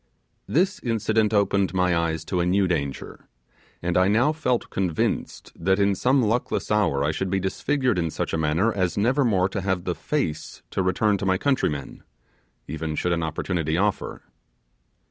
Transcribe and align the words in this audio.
This 0.47 0.79
incident 0.79 1.31
opened 1.31 1.75
my 1.75 1.95
eyes 1.95 2.25
to 2.25 2.39
a 2.39 2.45
new 2.47 2.67
danger; 2.67 3.27
and 3.83 3.95
I 3.95 4.07
now 4.07 4.31
felt 4.31 4.71
convinced 4.71 5.51
that 5.55 5.77
in 5.77 5.93
some 5.93 6.23
luckless 6.23 6.71
hour 6.71 7.03
I 7.03 7.11
should 7.11 7.29
be 7.29 7.39
disfigured 7.39 7.99
in 7.99 8.09
such 8.09 8.33
a 8.33 8.37
manner 8.39 8.73
as 8.73 8.97
never 8.97 9.23
more 9.23 9.47
to 9.49 9.61
have 9.61 9.83
the 9.83 9.93
FACE 9.93 10.63
to 10.71 10.81
return 10.81 11.19
to 11.19 11.25
my 11.27 11.37
countrymen, 11.37 12.01
even 12.67 12.95
should 12.95 13.13
an 13.13 13.21
opportunity 13.21 13.77
offer. 13.77 14.23